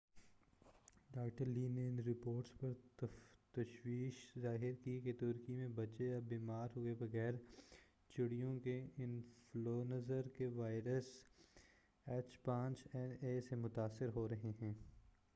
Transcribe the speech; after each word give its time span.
Doctor 1.09 1.45
Lee 1.45 1.67
نے 1.67 1.87
ان 1.89 1.99
reports 1.99 2.51
پر 2.99 3.07
تشویش 3.53 4.15
ظاہر 4.41 4.73
کی 4.83 4.99
کہ 4.99 5.13
ترکی 5.19 5.55
میں 5.55 5.67
بچے 5.67 6.13
اب 6.15 6.23
بیمار 6.23 6.67
ہوئے 6.75 6.93
بغیر 6.93 7.33
چڑیوں 8.15 8.59
کے 8.59 8.79
انفلونزا 8.97 10.21
کے 10.37 10.47
وائرس 10.55 11.11
ایچ5این1 12.07 13.41
سے 13.49 13.55
متاثر 13.55 14.09
ہو 14.15 14.27
رہے 14.27 14.51
ہیں۔ 14.61 14.73